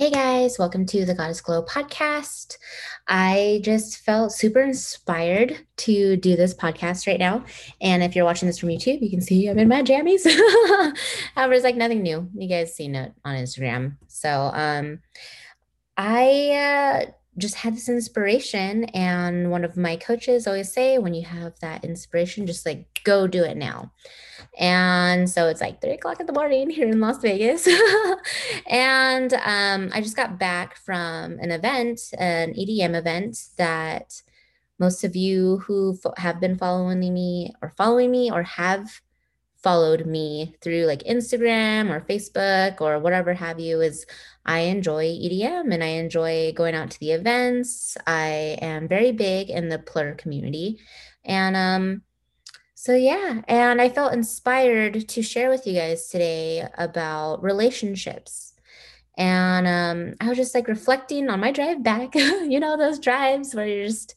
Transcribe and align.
Hey 0.00 0.08
guys, 0.08 0.58
welcome 0.58 0.86
to 0.86 1.04
the 1.04 1.14
Goddess 1.14 1.42
Glow 1.42 1.62
podcast. 1.62 2.56
I 3.06 3.60
just 3.62 3.98
felt 3.98 4.32
super 4.32 4.62
inspired 4.62 5.58
to 5.76 6.16
do 6.16 6.36
this 6.36 6.54
podcast 6.54 7.06
right 7.06 7.18
now. 7.18 7.44
And 7.82 8.02
if 8.02 8.16
you're 8.16 8.24
watching 8.24 8.46
this 8.46 8.56
from 8.56 8.70
YouTube, 8.70 9.02
you 9.02 9.10
can 9.10 9.20
see 9.20 9.46
I'm 9.46 9.58
in 9.58 9.68
my 9.68 9.82
jammies. 9.82 10.24
However, 11.34 11.52
it's 11.52 11.64
like 11.64 11.76
nothing 11.76 12.00
new. 12.00 12.30
You 12.34 12.48
guys 12.48 12.74
seen 12.74 12.94
it 12.94 13.12
on 13.26 13.36
Instagram. 13.36 13.98
So 14.08 14.50
um 14.54 15.00
I 15.98 17.04
uh, 17.04 17.10
just 17.36 17.56
had 17.56 17.76
this 17.76 17.90
inspiration 17.90 18.84
and 18.94 19.50
one 19.50 19.66
of 19.66 19.76
my 19.76 19.96
coaches 19.96 20.46
always 20.46 20.72
say 20.72 20.96
when 20.96 21.12
you 21.12 21.26
have 21.26 21.60
that 21.60 21.84
inspiration 21.84 22.46
just 22.46 22.64
like 22.64 22.89
go 23.04 23.26
do 23.26 23.42
it 23.44 23.56
now 23.56 23.90
and 24.58 25.28
so 25.28 25.48
it's 25.48 25.60
like 25.60 25.80
three 25.80 25.92
o'clock 25.92 26.20
in 26.20 26.26
the 26.26 26.32
morning 26.32 26.68
here 26.76 26.88
in 26.88 27.00
las 27.00 27.18
vegas 27.18 27.68
and 28.66 29.34
um, 29.34 29.90
i 29.92 30.00
just 30.00 30.16
got 30.16 30.38
back 30.38 30.76
from 30.76 31.38
an 31.40 31.50
event 31.50 32.00
an 32.18 32.52
edm 32.54 32.94
event 32.94 33.48
that 33.56 34.22
most 34.78 35.04
of 35.04 35.14
you 35.14 35.58
who 35.58 35.96
have 36.16 36.40
been 36.40 36.56
following 36.56 37.00
me 37.12 37.52
or 37.60 37.70
following 37.76 38.10
me 38.10 38.30
or 38.30 38.42
have 38.42 39.00
followed 39.62 40.06
me 40.06 40.54
through 40.62 40.86
like 40.86 41.02
Instagram 41.04 41.90
or 41.90 42.00
Facebook 42.00 42.80
or 42.80 42.98
whatever 42.98 43.34
have 43.34 43.60
you 43.60 43.80
is 43.80 44.06
I 44.46 44.60
enjoy 44.60 45.04
EDM 45.04 45.72
and 45.72 45.84
I 45.84 45.88
enjoy 45.88 46.52
going 46.54 46.74
out 46.74 46.90
to 46.92 47.00
the 47.00 47.12
events. 47.12 47.96
I 48.06 48.58
am 48.62 48.88
very 48.88 49.12
big 49.12 49.50
in 49.50 49.68
the 49.68 49.78
plur 49.78 50.14
community. 50.14 50.78
And 51.24 51.56
um 51.56 52.02
so 52.80 52.94
yeah, 52.94 53.42
and 53.46 53.78
I 53.78 53.90
felt 53.90 54.14
inspired 54.14 55.06
to 55.06 55.22
share 55.22 55.50
with 55.50 55.66
you 55.66 55.74
guys 55.74 56.08
today 56.08 56.66
about 56.78 57.42
relationships. 57.42 58.54
And 59.18 59.66
um 59.66 60.14
I 60.18 60.30
was 60.30 60.38
just 60.38 60.54
like 60.54 60.66
reflecting 60.66 61.28
on 61.28 61.40
my 61.40 61.52
drive 61.52 61.82
back, 61.82 62.14
you 62.14 62.58
know, 62.58 62.78
those 62.78 62.98
drives 62.98 63.54
where 63.54 63.66
you're 63.66 63.86
just 63.86 64.14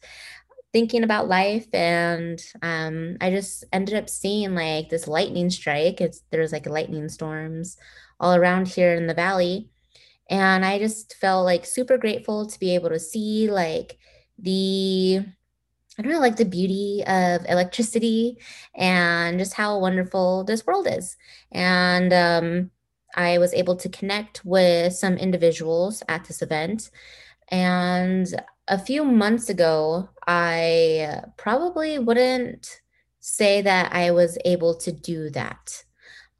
thinking 0.71 1.03
about 1.03 1.27
life 1.27 1.67
and 1.71 2.41
um, 2.63 3.15
i 3.21 3.29
just 3.29 3.63
ended 3.71 3.93
up 3.93 4.09
seeing 4.09 4.55
like 4.55 4.89
this 4.89 5.07
lightning 5.07 5.51
strike 5.51 6.01
it's 6.01 6.23
there's 6.31 6.51
like 6.51 6.65
lightning 6.65 7.07
storms 7.07 7.77
all 8.19 8.33
around 8.33 8.67
here 8.67 8.95
in 8.95 9.05
the 9.05 9.13
valley 9.13 9.69
and 10.31 10.65
i 10.65 10.79
just 10.79 11.13
felt 11.21 11.45
like 11.45 11.63
super 11.63 11.95
grateful 11.95 12.47
to 12.47 12.59
be 12.59 12.73
able 12.73 12.89
to 12.89 12.99
see 12.99 13.51
like 13.51 13.99
the 14.39 15.23
i 15.97 16.01
don't 16.01 16.11
know 16.11 16.19
like 16.19 16.37
the 16.37 16.45
beauty 16.45 17.03
of 17.07 17.45
electricity 17.47 18.37
and 18.75 19.39
just 19.39 19.53
how 19.53 19.77
wonderful 19.77 20.43
this 20.43 20.65
world 20.65 20.87
is. 20.89 21.17
And 21.51 22.11
um, 22.13 22.71
i 23.15 23.37
was 23.37 23.53
able 23.53 23.75
to 23.77 23.89
connect 23.89 24.43
with 24.45 24.93
some 24.93 25.17
individuals 25.17 26.03
at 26.07 26.25
this 26.25 26.41
event. 26.41 26.89
And 27.49 28.27
a 28.67 28.79
few 28.79 29.03
months 29.03 29.49
ago, 29.49 30.09
I 30.25 31.21
probably 31.37 31.99
wouldn't 31.99 32.81
say 33.19 33.61
that 33.61 33.93
I 33.93 34.11
was 34.11 34.37
able 34.45 34.75
to 34.79 34.91
do 34.91 35.29
that 35.31 35.83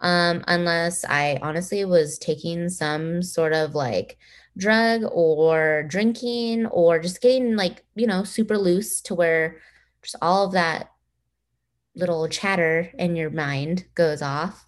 um, 0.03 0.43
unless 0.47 1.05
I 1.05 1.39
honestly 1.41 1.85
was 1.85 2.19
taking 2.19 2.69
some 2.69 3.21
sort 3.21 3.53
of 3.53 3.73
like 3.73 4.17
drug 4.57 5.03
or 5.11 5.83
drinking 5.87 6.67
or 6.67 6.99
just 6.99 7.21
getting 7.21 7.55
like, 7.55 7.83
you 7.95 8.07
know, 8.07 8.23
super 8.23 8.57
loose 8.57 9.01
to 9.01 9.15
where 9.15 9.57
just 10.01 10.15
all 10.21 10.45
of 10.45 10.53
that 10.53 10.91
little 11.95 12.27
chatter 12.27 12.91
in 12.97 13.15
your 13.15 13.29
mind 13.29 13.85
goes 13.95 14.21
off. 14.21 14.65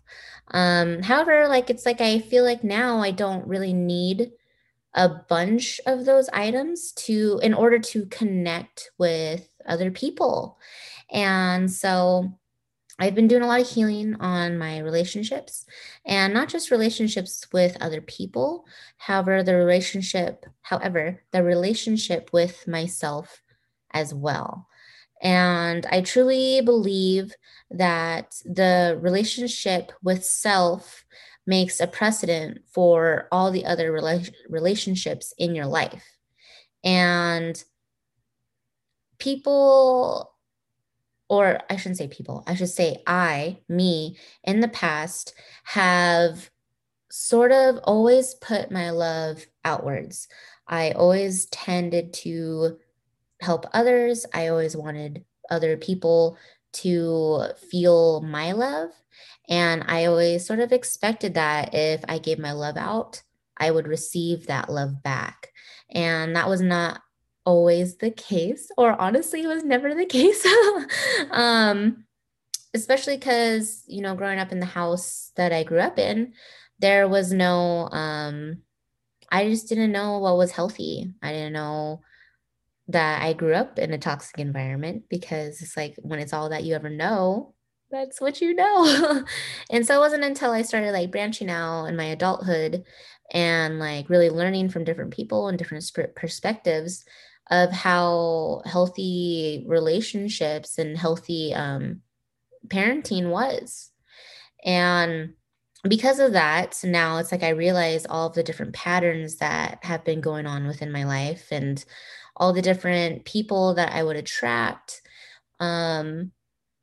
Um, 0.50 1.02
however, 1.02 1.48
like 1.48 1.70
it's 1.70 1.86
like 1.86 2.02
I 2.02 2.20
feel 2.20 2.44
like 2.44 2.64
now 2.64 3.00
I 3.00 3.12
don't 3.12 3.48
really 3.48 3.74
need 3.74 4.32
a 4.94 5.10
bunch 5.10 5.82
of 5.86 6.06
those 6.06 6.30
items 6.30 6.92
to 6.94 7.40
in 7.44 7.54
order 7.54 7.80
to 7.80 8.06
connect 8.08 8.92
with 8.98 9.50
other 9.68 9.92
people. 9.92 10.58
And 11.12 11.72
so 11.72 12.38
I've 12.98 13.16
been 13.16 13.28
doing 13.28 13.44
a 13.44 13.48
lot 13.48 13.62
of 13.62 13.70
healing 13.70 14.16
on 14.22 14.58
my 14.58 14.80
relationships 14.80 15.66
and 16.06 16.34
not 16.34 16.48
just 16.48 16.72
relationships 16.72 17.46
with 17.52 17.78
other 17.82 18.00
people, 18.02 18.66
however, 18.98 19.44
the 19.44 19.56
relationship, 19.56 20.46
however, 20.62 21.22
the 21.32 21.44
relationship 21.44 22.30
with 22.32 22.68
myself 22.68 23.42
as 23.92 24.14
well. 24.14 24.68
And 25.22 25.86
I 25.88 26.02
truly 26.02 26.62
believe 26.62 27.34
that 27.72 28.36
the 28.46 28.98
relationship 29.02 29.92
with 30.04 30.24
self 30.24 31.04
makes 31.48 31.80
a 31.80 31.88
precedent 31.88 32.60
for 32.72 33.28
all 33.32 33.52
the 33.52 33.66
other 33.66 33.92
rela- 33.92 34.34
relationships 34.50 35.34
in 35.38 35.56
your 35.56 35.66
life. 35.66 36.04
And 36.84 37.62
people, 39.18 40.35
or 41.30 41.60
I 41.70 41.78
shouldn't 41.78 41.98
say 41.98 42.08
people, 42.08 42.44
I 42.48 42.56
should 42.56 42.70
say 42.70 43.02
I, 43.08 43.60
me, 43.68 44.18
in 44.44 44.60
the 44.60 44.68
past 44.68 45.34
have 45.64 46.50
sort 47.12 47.52
of 47.52 47.78
always 47.84 48.36
put 48.36 48.72
my 48.72 48.90
love 48.92 49.46
outwards. 49.64 50.28
I 50.68 50.92
always 50.92 51.46
tended 51.48 52.14
to 52.14 52.78
help 53.42 53.66
others. 53.74 54.26
I 54.34 54.48
always 54.48 54.76
wanted 54.76 55.26
other 55.50 55.78
people 55.78 56.38
to 56.74 57.48
feel 57.72 58.22
my 58.22 58.52
love. 58.52 58.90
And 59.48 59.84
I 59.88 60.06
always 60.06 60.46
sort 60.46 60.60
of 60.60 60.72
expected 60.72 61.36
that 61.36 61.74
if 61.74 62.04
I 62.08 62.18
gave 62.18 62.40
my 62.40 62.52
love 62.52 62.78
out, 62.78 63.22
I 63.58 63.72
would 63.72 63.88
receive 63.88 64.48
that 64.48 64.70
love 64.70 65.02
back. 65.04 65.52
And 65.92 66.36
that 66.36 66.50
was 66.50 66.62
not 66.62 67.02
always 67.46 67.98
the 67.98 68.12
case, 68.12 68.70
or 68.78 69.00
honestly, 69.00 69.44
it 69.44 69.48
was 69.48 69.64
never 69.64 69.94
the 69.94 70.06
case. 70.18 70.46
um, 71.32 72.06
especially 72.74 73.18
because, 73.18 73.84
you 73.88 74.02
know, 74.02 74.16
growing 74.16 74.40
up 74.40 74.52
in 74.52 74.60
the 74.60 74.66
house 74.66 75.32
that 75.38 75.54
I 75.54 75.64
grew 75.64 75.80
up 75.80 75.98
in, 75.98 76.34
there 76.80 77.08
was 77.08 77.32
no, 77.32 77.90
um, 77.90 78.58
I 79.32 79.50
just 79.50 79.70
didn't 79.70 79.92
know 79.92 80.20
what 80.20 80.38
was 80.38 80.52
healthy. 80.52 81.14
I 81.22 81.32
didn't 81.32 81.54
know 81.54 82.02
that 82.90 83.22
I 83.22 83.34
grew 83.34 83.54
up 83.54 83.80
in 83.80 83.94
a 83.94 83.98
toxic 83.98 84.40
environment 84.40 85.04
because 85.10 85.62
it's 85.62 85.76
like 85.76 85.96
when 86.02 86.20
it's 86.20 86.34
all 86.34 86.50
that 86.50 86.64
you 86.64 86.76
ever 86.76 86.90
know, 86.90 87.56
that's 87.90 88.20
what 88.20 88.42
you 88.42 88.54
know. 88.54 89.24
and 89.72 89.86
so 89.86 89.96
it 89.96 90.00
wasn't 90.00 90.24
until 90.24 90.52
I 90.52 90.62
started 90.62 90.92
like 90.92 91.12
branching 91.12 91.50
out 91.50 91.86
in 91.86 91.96
my 91.96 92.06
adulthood 92.06 92.84
and 93.32 93.80
like 93.80 94.10
really 94.10 94.30
learning 94.30 94.70
from 94.70 94.84
different 94.84 95.12
people 95.12 95.48
and 95.48 95.58
different 95.58 95.90
perspectives 96.16 97.06
of 97.52 97.72
how 97.72 98.62
healthy 98.66 99.64
relationships 99.68 100.78
and 100.78 100.98
healthy 100.98 101.54
um, 101.54 102.02
parenting 102.68 103.30
was. 103.30 103.92
And 104.64 105.34
because 105.88 106.20
of 106.20 106.34
that, 106.34 106.80
now 106.84 107.18
it's 107.18 107.32
like 107.32 107.44
I 107.44 107.50
realize 107.50 108.06
all 108.08 108.28
of 108.28 108.34
the 108.34 108.44
different 108.44 108.74
patterns 108.74 109.38
that 109.38 109.84
have 109.84 110.04
been 110.04 110.22
going 110.22 110.48
on 110.48 110.66
within 110.66 110.92
my 110.92 111.04
life 111.04 111.48
and 111.52 111.84
all 112.36 112.52
the 112.52 112.62
different 112.62 113.26
people 113.26 113.76
that 113.76 113.94
I 113.94 114.04
would 114.04 114.18
attract. 114.18 115.02
Um, 115.60 116.32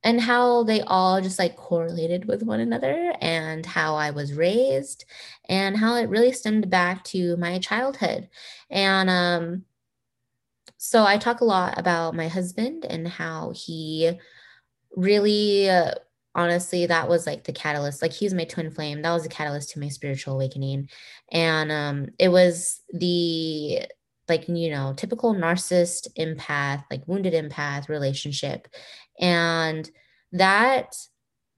and 0.05 0.21
how 0.21 0.65
they 0.65 0.81
all 0.83 1.21
just 1.21 1.39
like 1.39 1.57
correlated 1.57 2.25
with 2.25 2.43
one 2.43 2.61
another 2.61 3.13
and 3.21 3.65
how 3.65 3.95
I 3.95 4.11
was 4.11 4.35
raised 4.35 5.05
and 5.49 5.77
how 5.77 5.95
it 5.95 6.09
really 6.09 6.33
stemmed 6.33 6.69
back 6.69 7.05
to 7.05 7.37
my 7.37 7.61
childhood. 7.61 8.29
And 8.69 9.09
um, 9.09 9.65
so 10.85 11.05
I 11.05 11.17
talk 11.17 11.41
a 11.41 11.45
lot 11.45 11.79
about 11.79 12.17
my 12.17 12.27
husband 12.27 12.85
and 12.85 13.07
how 13.07 13.53
he 13.55 14.19
really, 14.97 15.71
uh, 15.71 15.93
honestly, 16.35 16.87
that 16.87 17.09
was 17.09 17.25
like 17.25 17.45
the 17.45 17.53
catalyst. 17.53 18.03
Like 18.03 18.13
he's 18.13 18.35
my 18.35 18.43
twin 18.43 18.69
flame. 18.73 19.03
That 19.03 19.13
was 19.13 19.23
the 19.23 19.29
catalyst 19.29 19.71
to 19.71 19.81
my 19.81 19.87
spiritual 19.89 20.35
awakening. 20.35 20.89
And 21.31 21.71
um, 21.71 22.09
it 22.19 22.31
was 22.31 22.81
the 22.93 23.83
like 24.29 24.49
you 24.49 24.71
know 24.71 24.93
typical 24.97 25.35
narcissist 25.35 26.09
empath 26.19 26.85
like 26.91 27.07
wounded 27.07 27.35
empath 27.35 27.89
relationship 27.89 28.69
and 29.21 29.91
that 30.33 30.95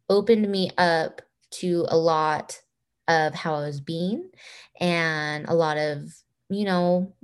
opened 0.09 0.51
me 0.51 0.71
up 0.77 1.23
to 1.51 1.87
a 1.89 1.97
lot 1.97 2.61
of 3.09 3.35
how 3.35 3.55
I 3.55 3.67
was 3.67 3.81
being 3.81 4.31
and 4.81 5.47
a 5.49 5.55
lot 5.55 5.77
of, 5.77 6.11
you 6.49 6.65
know, 6.65 7.15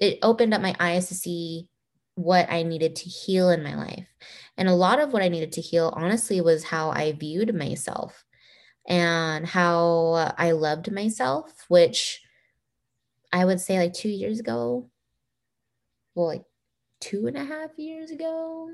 it 0.00 0.18
opened 0.22 0.54
up 0.54 0.62
my 0.62 0.74
eyes 0.80 1.08
to 1.08 1.14
see 1.14 1.68
what 2.14 2.50
I 2.50 2.62
needed 2.62 2.96
to 2.96 3.08
heal 3.08 3.50
in 3.50 3.62
my 3.62 3.76
life. 3.76 4.06
And 4.56 4.68
a 4.68 4.74
lot 4.74 5.00
of 5.00 5.12
what 5.12 5.22
I 5.22 5.28
needed 5.28 5.52
to 5.52 5.60
heal, 5.60 5.92
honestly, 5.96 6.40
was 6.40 6.64
how 6.64 6.90
I 6.90 7.12
viewed 7.12 7.54
myself 7.54 8.24
and 8.88 9.46
how 9.46 10.34
I 10.36 10.52
loved 10.52 10.90
myself, 10.90 11.64
which 11.68 12.20
I 13.32 13.44
would 13.44 13.60
say 13.60 13.78
like 13.78 13.94
two 13.94 14.08
years 14.08 14.40
ago, 14.40 14.90
well, 16.14 16.26
like 16.26 16.44
two 17.00 17.26
and 17.26 17.36
a 17.36 17.44
half 17.44 17.78
years 17.78 18.10
ago, 18.10 18.70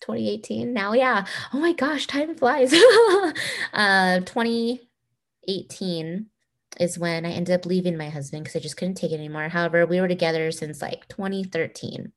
2018 0.00 0.72
now 0.72 0.94
yeah 0.94 1.26
oh 1.52 1.60
my 1.60 1.74
gosh 1.74 2.06
time 2.06 2.34
flies 2.34 2.72
uh 3.74 4.20
2018 4.20 6.29
is 6.78 6.98
when 6.98 7.26
I 7.26 7.30
ended 7.32 7.54
up 7.54 7.66
leaving 7.66 7.96
my 7.96 8.08
husband 8.08 8.44
because 8.44 8.56
I 8.56 8.60
just 8.60 8.76
couldn't 8.76 8.94
take 8.94 9.12
it 9.12 9.16
anymore. 9.16 9.48
However, 9.48 9.86
we 9.86 10.00
were 10.00 10.08
together 10.08 10.50
since 10.52 10.80
like 10.80 11.08
2013 11.08 12.12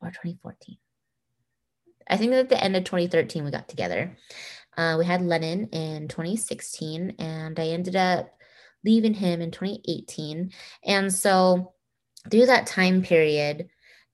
or 0.00 0.08
2014. 0.08 0.76
I 2.08 2.16
think 2.16 2.32
at 2.32 2.48
the 2.48 2.62
end 2.62 2.76
of 2.76 2.84
2013 2.84 3.44
we 3.44 3.50
got 3.50 3.68
together. 3.68 4.16
Uh, 4.76 4.96
we 4.98 5.04
had 5.04 5.22
Lennon 5.22 5.68
in 5.68 6.08
2016, 6.08 7.16
and 7.18 7.58
I 7.58 7.68
ended 7.68 7.94
up 7.94 8.30
leaving 8.84 9.14
him 9.14 9.40
in 9.40 9.50
2018. 9.50 10.50
And 10.84 11.12
so 11.12 11.74
through 12.30 12.46
that 12.46 12.66
time 12.66 13.02
period, 13.02 13.68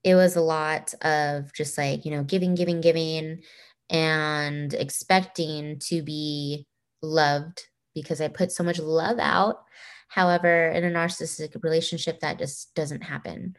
it 0.04 0.14
was 0.14 0.36
a 0.36 0.40
lot 0.40 0.94
of 1.02 1.52
just 1.54 1.78
like, 1.78 2.04
you 2.04 2.10
know, 2.10 2.24
giving, 2.24 2.54
giving, 2.54 2.80
giving, 2.80 3.42
and 3.90 4.74
expecting 4.74 5.78
to 5.80 6.02
be 6.02 6.66
loved 7.02 7.67
because 8.02 8.20
I 8.20 8.28
put 8.28 8.52
so 8.52 8.64
much 8.64 8.78
love 8.78 9.18
out. 9.18 9.64
However, 10.08 10.70
in 10.70 10.84
a 10.84 10.90
narcissistic 10.90 11.62
relationship, 11.62 12.20
that 12.20 12.38
just 12.38 12.74
doesn't 12.74 13.02
happen. 13.02 13.56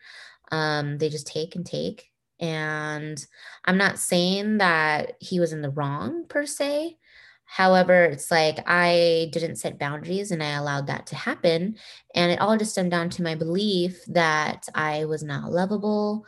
Um, 0.52 0.98
they 0.98 1.10
just 1.10 1.28
take 1.28 1.56
and 1.56 1.66
take. 1.66 2.10
And 2.40 3.24
I'm 3.66 3.78
not 3.78 4.00
saying 4.00 4.58
that 4.58 5.14
he 5.20 5.40
was 5.40 5.54
in 5.54 5.62
the 5.62 5.70
wrong 5.70 6.26
per 6.28 6.46
se. 6.46 6.98
However, 7.46 8.06
it's 8.06 8.30
like 8.30 8.60
I 8.68 9.30
didn't 9.34 9.56
set 9.56 9.80
boundaries 9.80 10.32
and 10.32 10.42
I 10.42 10.52
allowed 10.52 10.88
that 10.88 11.08
to 11.08 11.16
happen. 11.16 11.78
And 12.14 12.32
it 12.32 12.40
all 12.40 12.58
just 12.58 12.72
stemmed 12.72 12.92
down 12.92 13.10
to 13.12 13.24
my 13.24 13.34
belief 13.36 14.04
that 14.08 14.68
I 14.76 15.06
was 15.06 15.24
not 15.24 15.52
lovable, 15.52 16.26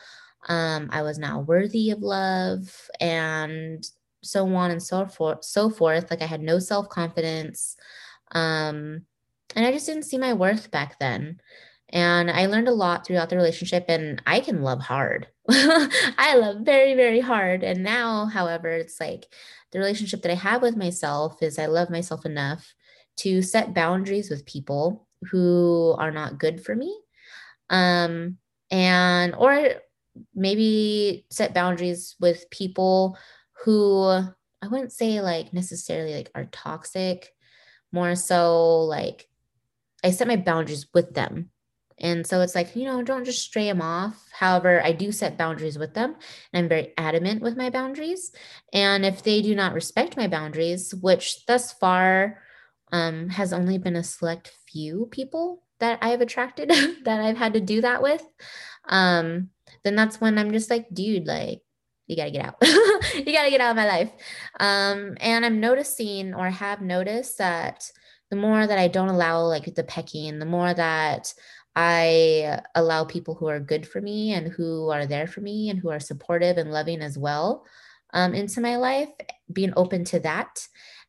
um, 0.49 0.89
I 0.91 1.03
was 1.03 1.19
not 1.19 1.47
worthy 1.47 1.91
of 1.91 2.01
love, 2.01 2.89
and 2.99 3.87
so 4.23 4.53
on 4.55 4.71
and 4.71 4.81
so 4.81 5.05
forth. 5.05 5.43
So 5.43 5.69
forth. 5.69 6.09
Like 6.09 6.21
I 6.21 6.25
had 6.25 6.41
no 6.41 6.59
self 6.59 6.89
confidence. 6.89 7.75
Um, 8.31 9.05
and 9.55 9.65
I 9.65 9.71
just 9.71 9.85
didn't 9.85 10.03
see 10.03 10.17
my 10.17 10.33
worth 10.33 10.71
back 10.71 10.99
then. 10.99 11.41
And 11.89 12.31
I 12.31 12.45
learned 12.45 12.69
a 12.69 12.73
lot 12.73 13.05
throughout 13.05 13.29
the 13.29 13.35
relationship, 13.35 13.85
and 13.89 14.21
I 14.25 14.39
can 14.39 14.61
love 14.61 14.79
hard. 14.79 15.27
I 15.49 16.37
love 16.37 16.61
very, 16.61 16.93
very 16.93 17.19
hard. 17.19 17.63
And 17.63 17.83
now, 17.83 18.27
however, 18.27 18.69
it's 18.69 18.99
like 18.99 19.27
the 19.71 19.79
relationship 19.79 20.21
that 20.21 20.31
I 20.31 20.35
have 20.35 20.61
with 20.61 20.77
myself 20.77 21.43
is 21.43 21.59
I 21.59 21.65
love 21.65 21.89
myself 21.89 22.25
enough 22.25 22.73
to 23.17 23.41
set 23.41 23.73
boundaries 23.73 24.29
with 24.29 24.45
people 24.45 25.05
who 25.29 25.93
are 25.97 26.11
not 26.11 26.39
good 26.39 26.63
for 26.63 26.75
me. 26.75 26.97
Um, 27.69 28.37
and, 28.69 29.35
or 29.35 29.81
maybe 30.33 31.25
set 31.29 31.53
boundaries 31.53 32.15
with 32.19 32.49
people 32.51 33.17
who 33.63 34.03
I 34.61 34.67
wouldn't 34.67 34.91
say 34.91 35.21
like 35.21 35.53
necessarily 35.53 36.15
like 36.15 36.31
are 36.35 36.45
toxic, 36.45 37.33
more 37.91 38.15
so 38.15 38.81
like 38.81 39.27
I 40.03 40.11
set 40.11 40.27
my 40.27 40.35
boundaries 40.35 40.87
with 40.93 41.13
them. 41.13 41.49
And 41.99 42.25
so 42.25 42.41
it's 42.41 42.55
like, 42.55 42.75
you 42.75 42.85
know, 42.85 43.03
don't 43.03 43.25
just 43.25 43.43
stray 43.43 43.65
them 43.65 43.81
off. 43.81 44.27
However, 44.31 44.83
I 44.83 44.91
do 44.91 45.11
set 45.11 45.37
boundaries 45.37 45.77
with 45.77 45.93
them 45.93 46.15
and 46.51 46.63
I'm 46.63 46.69
very 46.69 46.93
adamant 46.97 47.43
with 47.43 47.55
my 47.55 47.69
boundaries. 47.69 48.31
And 48.73 49.05
if 49.05 49.21
they 49.21 49.43
do 49.43 49.53
not 49.53 49.73
respect 49.73 50.17
my 50.17 50.27
boundaries, 50.27 50.95
which 50.95 51.45
thus 51.45 51.73
far 51.73 52.41
um, 52.91 53.29
has 53.29 53.53
only 53.53 53.77
been 53.77 53.95
a 53.95 54.03
select 54.03 54.51
few 54.67 55.07
people 55.11 55.61
that 55.79 55.99
I 56.01 56.09
have 56.09 56.21
attracted 56.21 56.69
that 57.03 57.21
I've 57.21 57.37
had 57.37 57.53
to 57.53 57.61
do 57.61 57.81
that 57.81 58.01
with, 58.01 58.23
um, 58.89 59.49
then 59.83 59.95
that's 59.95 60.19
when 60.19 60.39
I'm 60.39 60.51
just 60.51 60.71
like, 60.71 60.87
dude, 60.91 61.27
like, 61.27 61.61
you 62.07 62.15
got 62.15 62.25
to 62.25 62.31
get 62.31 62.45
out. 62.45 62.55
you 62.61 63.33
got 63.33 63.43
to 63.43 63.49
get 63.49 63.61
out 63.61 63.71
of 63.71 63.75
my 63.75 63.87
life. 63.87 64.11
Um, 64.59 65.15
and 65.19 65.45
I'm 65.45 65.59
noticing 65.59 66.33
or 66.33 66.49
have 66.49 66.81
noticed 66.81 67.37
that 67.37 67.89
the 68.29 68.35
more 68.35 68.65
that 68.65 68.77
I 68.77 68.87
don't 68.87 69.09
allow 69.09 69.41
like 69.43 69.73
the 69.75 69.83
pecking, 69.83 70.39
the 70.39 70.45
more 70.45 70.73
that 70.73 71.33
I 71.75 72.61
allow 72.75 73.05
people 73.05 73.35
who 73.35 73.47
are 73.47 73.59
good 73.59 73.87
for 73.87 74.01
me 74.01 74.33
and 74.33 74.51
who 74.51 74.89
are 74.89 75.05
there 75.05 75.27
for 75.27 75.41
me 75.41 75.69
and 75.69 75.79
who 75.79 75.89
are 75.89 75.99
supportive 75.99 76.57
and 76.57 76.71
loving 76.71 77.01
as 77.01 77.17
well 77.17 77.65
um, 78.13 78.33
into 78.33 78.59
my 78.61 78.75
life, 78.75 79.09
being 79.51 79.73
open 79.77 80.03
to 80.05 80.19
that 80.19 80.67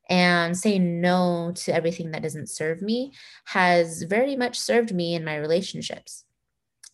and 0.08 0.56
saying 0.56 1.00
no 1.00 1.52
to 1.54 1.74
everything 1.74 2.10
that 2.10 2.22
doesn't 2.22 2.50
serve 2.50 2.82
me 2.82 3.12
has 3.46 4.02
very 4.02 4.36
much 4.36 4.58
served 4.58 4.94
me 4.94 5.14
in 5.14 5.24
my 5.24 5.36
relationships. 5.36 6.24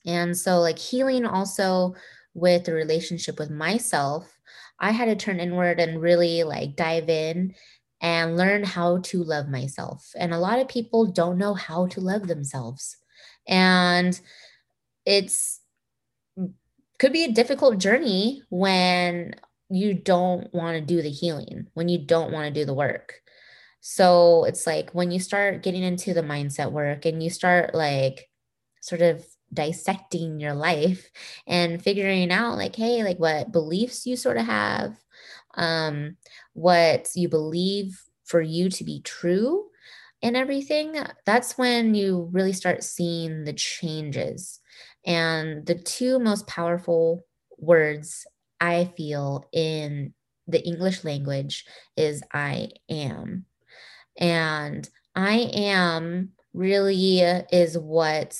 And 0.07 0.37
so, 0.37 0.61
like, 0.61 0.79
healing 0.79 1.27
also 1.27 1.95
with 2.39 2.65
the 2.65 2.73
relationship 2.73 3.39
with 3.39 3.51
myself, 3.51 4.39
I 4.81 4.93
had 4.93 5.07
to 5.07 5.17
turn 5.17 5.41
inward 5.41 5.81
and 5.81 6.01
really 6.01 6.45
like 6.45 6.77
dive 6.77 7.09
in 7.09 7.55
and 8.01 8.37
learn 8.37 8.63
how 8.63 8.99
to 8.99 9.25
love 9.25 9.49
myself. 9.49 10.13
And 10.17 10.33
a 10.33 10.39
lot 10.39 10.61
of 10.61 10.69
people 10.69 11.07
don't 11.07 11.39
know 11.39 11.55
how 11.55 11.87
to 11.89 12.01
love 12.01 12.29
themselves. 12.29 12.97
And 13.47 14.19
it's 15.05 15.61
could 16.99 17.13
be 17.13 17.25
a 17.25 17.33
difficult 17.33 17.79
journey 17.79 18.43
when 18.51 19.35
you 19.71 19.95
don't 19.95 20.53
want 20.53 20.77
to 20.77 20.81
do 20.81 21.03
the 21.03 21.11
healing, 21.11 21.67
when 21.75 21.89
you 21.89 21.99
don't 21.99 22.33
want 22.33 22.47
to 22.47 22.61
do 22.61 22.65
the 22.65 22.75
work. 22.75 23.21
So 23.81 24.45
it's 24.45 24.67
like 24.67 24.91
when 24.91 25.11
you 25.11 25.21
start 25.21 25.63
getting 25.63 25.83
into 25.83 26.13
the 26.13 26.23
mindset 26.23 26.73
work 26.73 27.05
and 27.05 27.23
you 27.23 27.31
start 27.31 27.75
like 27.75 28.29
sort 28.81 29.03
of 29.03 29.25
dissecting 29.53 30.41
your 30.41 30.55
life 30.55 31.11
and 31.47 31.83
figuring 31.83 32.31
out 32.31 32.57
like 32.57 32.77
hey 32.77 33.03
like 33.03 33.19
what 33.19 33.53
beliefs 33.53 34.07
you 34.07 34.17
sort 34.17 34.37
of 34.37 34.45
have 34.47 34.95
um 35.55 36.17
what 36.53 37.09
you 37.15 37.29
believe 37.29 38.03
for 38.25 38.41
you 38.41 38.69
to 38.69 38.85
be 38.85 39.01
true 39.03 39.65
and 40.23 40.37
everything, 40.37 40.97
that's 41.25 41.57
when 41.57 41.95
you 41.95 42.29
really 42.33 42.53
start 42.53 42.83
seeing 42.83 43.45
the 43.45 43.53
changes. 43.53 44.61
And 45.07 45.65
the 45.65 45.77
two 45.77 46.19
most 46.19 46.47
powerful 46.47 47.25
words 47.57 48.27
I 48.61 48.93
feel 48.97 49.45
in 49.53 50.15
the 50.49 50.61
English 50.67 51.05
language 51.05 51.65
is 51.97 52.23
I 52.33 52.71
am. 52.91 53.45
And 54.19 54.89
I 55.15 55.51
am 55.55 56.31
really 56.53 57.21
is 57.21 57.79
what 57.79 58.39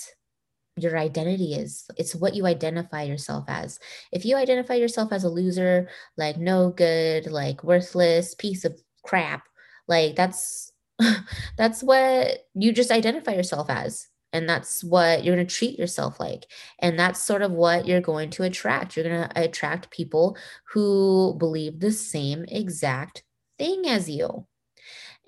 your 0.83 0.99
identity 0.99 1.55
is. 1.55 1.85
It's 1.97 2.15
what 2.15 2.35
you 2.35 2.47
identify 2.47 3.03
yourself 3.03 3.45
as. 3.49 3.79
If 4.13 4.25
you 4.25 4.37
identify 4.37 4.75
yourself 4.75 5.13
as 5.13 5.25
a 5.25 5.29
loser, 5.29 5.89
like 6.17 6.39
no 6.39 6.71
good, 6.71 7.27
like 7.27 7.65
worthless 7.65 8.35
piece 8.35 8.65
of 8.65 8.81
crap, 9.05 9.45
like 9.87 10.17
that's 10.17 10.73
that's 11.57 11.83
what 11.83 12.47
you 12.55 12.73
just 12.73 12.91
identify 12.91 13.33
yourself 13.33 13.71
as. 13.71 14.09
And 14.33 14.47
that's 14.47 14.85
what 14.85 15.25
you're 15.25 15.35
going 15.35 15.47
to 15.47 15.55
treat 15.55 15.79
yourself 15.79 16.21
like. 16.21 16.45
And 16.81 16.99
that's 16.99 17.23
sort 17.23 17.41
of 17.41 17.53
what 17.53 17.87
you're 17.87 18.03
going 18.03 18.29
to 18.31 18.43
attract. 18.43 18.95
You're 18.95 19.09
going 19.09 19.29
to 19.29 19.43
attract 19.43 19.91
people 19.91 20.37
who 20.73 21.35
believe 21.39 21.81
the 21.81 21.93
same 21.93 22.45
exact 22.49 23.23
thing 23.59 23.89
as 23.89 24.11
you. 24.11 24.47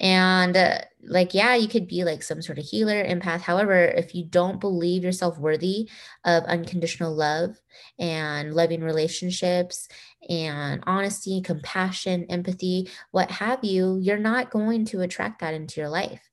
And 0.01 0.57
uh, 0.57 0.79
like, 1.03 1.35
yeah, 1.35 1.55
you 1.55 1.69
could 1.69 1.87
be 1.87 2.05
like 2.05 2.23
some 2.23 2.41
sort 2.41 2.59
of 2.59 2.65
healer, 2.65 3.05
empath. 3.05 3.43
However, 3.43 3.85
if 3.85 4.15
you 4.15 4.25
don't 4.25 4.59
believe 4.59 5.05
yourself 5.05 5.39
worthy 5.39 5.91
of 6.25 6.45
unconditional 6.45 7.15
love 7.15 7.61
and 7.99 8.55
loving 8.55 8.81
relationships 8.83 9.89
and 10.29 10.83
honesty, 10.87 11.43
compassion, 11.43 12.25
empathy, 12.31 12.89
what 13.11 13.31
have 13.31 13.63
you, 13.63 13.99
you're 14.01 14.19
not 14.19 14.51
going 14.51 14.87
to 14.87 15.03
attract 15.03 15.41
that 15.41 15.53
into 15.55 15.81
your 15.81 15.91
life. 15.91 16.31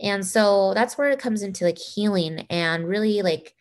And 0.00 0.24
so 0.24 0.74
that's 0.74 0.98
where 0.98 1.10
it 1.10 1.18
comes 1.18 1.42
into 1.42 1.64
like 1.64 1.78
healing 1.78 2.46
and 2.50 2.86
really 2.86 3.22
like 3.22 3.54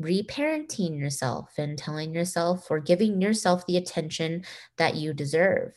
reparenting 0.00 0.98
yourself 0.98 1.52
and 1.58 1.76
telling 1.76 2.14
yourself 2.14 2.68
or 2.70 2.78
giving 2.78 3.20
yourself 3.20 3.66
the 3.66 3.76
attention 3.76 4.44
that 4.78 4.94
you 4.94 5.12
deserve. 5.12 5.76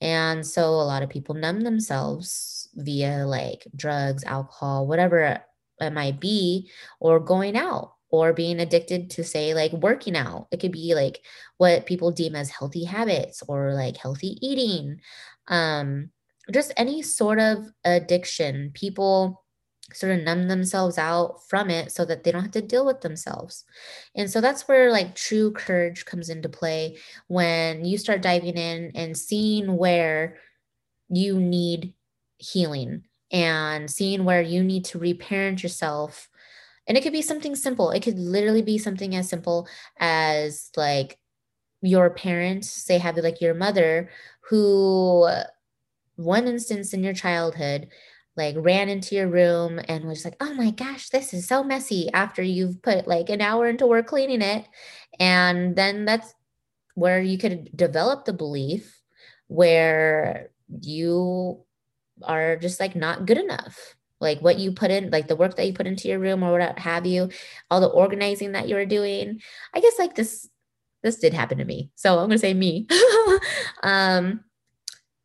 And 0.00 0.46
so 0.46 0.64
a 0.70 0.86
lot 0.88 1.02
of 1.02 1.10
people 1.10 1.34
numb 1.34 1.60
themselves 1.60 2.68
via 2.74 3.26
like 3.26 3.66
drugs, 3.76 4.24
alcohol, 4.24 4.86
whatever 4.86 5.40
it 5.80 5.92
might 5.92 6.20
be, 6.20 6.70
or 7.00 7.20
going 7.20 7.56
out 7.56 7.94
or 8.10 8.32
being 8.32 8.60
addicted 8.60 9.10
to 9.10 9.24
say 9.24 9.54
like 9.54 9.72
working 9.72 10.16
out. 10.16 10.48
It 10.50 10.60
could 10.60 10.72
be 10.72 10.94
like 10.94 11.20
what 11.58 11.86
people 11.86 12.10
deem 12.10 12.34
as 12.34 12.50
healthy 12.50 12.84
habits 12.84 13.42
or 13.46 13.74
like 13.74 13.96
healthy 13.96 14.38
eating. 14.40 15.00
Um, 15.48 16.10
just 16.50 16.72
any 16.76 17.02
sort 17.02 17.38
of 17.38 17.58
addiction. 17.84 18.72
People 18.74 19.39
sort 19.94 20.12
of 20.12 20.22
numb 20.22 20.48
themselves 20.48 20.98
out 20.98 21.46
from 21.48 21.70
it 21.70 21.92
so 21.92 22.04
that 22.04 22.24
they 22.24 22.32
don't 22.32 22.42
have 22.42 22.50
to 22.52 22.62
deal 22.62 22.86
with 22.86 23.00
themselves. 23.00 23.64
And 24.14 24.30
so 24.30 24.40
that's 24.40 24.68
where 24.68 24.90
like 24.90 25.14
true 25.14 25.52
courage 25.52 26.04
comes 26.04 26.28
into 26.28 26.48
play 26.48 26.98
when 27.28 27.84
you 27.84 27.98
start 27.98 28.22
diving 28.22 28.56
in 28.56 28.92
and 28.94 29.16
seeing 29.16 29.76
where 29.76 30.36
you 31.08 31.38
need 31.38 31.94
healing 32.38 33.04
and 33.32 33.90
seeing 33.90 34.24
where 34.24 34.42
you 34.42 34.62
need 34.62 34.84
to 34.86 34.98
reparent 34.98 35.62
yourself. 35.62 36.28
And 36.86 36.96
it 36.96 37.02
could 37.02 37.12
be 37.12 37.22
something 37.22 37.54
simple. 37.54 37.90
It 37.90 38.02
could 38.02 38.18
literally 38.18 38.62
be 38.62 38.78
something 38.78 39.14
as 39.14 39.28
simple 39.28 39.68
as 39.98 40.70
like 40.76 41.18
your 41.82 42.10
parent, 42.10 42.64
say, 42.64 42.98
have 42.98 43.16
like 43.16 43.40
your 43.40 43.54
mother, 43.54 44.10
who 44.48 45.28
one 46.16 46.46
instance 46.46 46.92
in 46.92 47.02
your 47.02 47.14
childhood 47.14 47.88
like 48.36 48.54
ran 48.58 48.88
into 48.88 49.14
your 49.14 49.28
room 49.28 49.80
and 49.88 50.04
was 50.04 50.24
like, 50.24 50.36
oh 50.40 50.54
my 50.54 50.70
gosh, 50.70 51.08
this 51.10 51.34
is 51.34 51.46
so 51.46 51.62
messy 51.62 52.08
after 52.12 52.42
you've 52.42 52.82
put 52.82 53.06
like 53.06 53.28
an 53.28 53.40
hour 53.40 53.68
into 53.68 53.86
work 53.86 54.06
cleaning 54.06 54.42
it. 54.42 54.66
And 55.18 55.76
then 55.76 56.04
that's 56.04 56.32
where 56.94 57.20
you 57.20 57.38
could 57.38 57.76
develop 57.76 58.24
the 58.24 58.32
belief 58.32 59.00
where 59.48 60.50
you 60.80 61.64
are 62.22 62.56
just 62.56 62.78
like 62.78 62.94
not 62.94 63.26
good 63.26 63.38
enough. 63.38 63.96
Like 64.20 64.40
what 64.40 64.58
you 64.58 64.72
put 64.72 64.90
in 64.90 65.10
like 65.10 65.28
the 65.28 65.36
work 65.36 65.56
that 65.56 65.66
you 65.66 65.72
put 65.72 65.86
into 65.86 66.08
your 66.08 66.18
room 66.18 66.42
or 66.42 66.52
what 66.52 66.78
have 66.78 67.06
you 67.06 67.30
all 67.70 67.80
the 67.80 67.88
organizing 67.88 68.52
that 68.52 68.68
you 68.68 68.74
were 68.74 68.86
doing. 68.86 69.40
I 69.74 69.80
guess 69.80 69.98
like 69.98 70.14
this 70.14 70.48
this 71.02 71.18
did 71.18 71.32
happen 71.32 71.58
to 71.58 71.64
me. 71.64 71.90
So 71.96 72.18
i'm 72.18 72.28
gonna 72.28 72.38
say 72.38 72.54
me. 72.54 72.86
Um 73.82 74.44